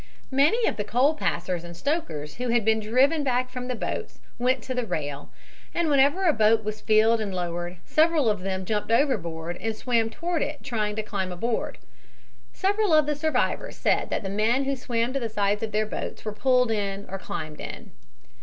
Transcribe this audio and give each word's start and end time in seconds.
Many 0.31 0.65
of 0.67 0.77
the 0.77 0.83
coal 0.83 1.13
passers 1.13 1.63
and 1.63 1.77
stokers 1.77 2.37
who 2.37 2.47
had 2.49 2.65
been 2.65 2.79
driven 2.79 3.23
back 3.23 3.51
from 3.51 3.67
the 3.67 3.75
boats 3.75 4.17
went 4.39 4.63
to 4.63 4.73
the 4.73 4.83
rail, 4.83 5.29
and 5.75 5.89
whenever 5.91 6.23
a 6.25 6.33
boat 6.33 6.63
was 6.63 6.81
filled 6.81 7.21
and 7.21 7.35
lowered 7.35 7.77
several 7.85 8.27
of 8.27 8.39
them 8.41 8.65
jumped 8.65 8.89
overboard 8.91 9.57
and 9.57 9.75
swam 9.75 10.09
toward 10.09 10.41
it 10.41 10.63
trying 10.63 10.95
to 10.95 11.03
climb 11.03 11.31
aboard. 11.31 11.77
Several 12.51 12.95
of 12.95 13.05
the 13.05 13.13
survivors 13.15 13.75
said 13.77 14.09
that 14.09 14.23
men 14.27 14.63
who 14.63 14.75
swam 14.75 15.13
to 15.13 15.19
the 15.19 15.29
sides 15.29 15.61
of 15.61 15.71
their 15.71 15.85
boats 15.85 16.25
were 16.25 16.33
pulled 16.33 16.71
in 16.71 17.05
or 17.07 17.19
climbed 17.19 17.61
in. 17.61 17.91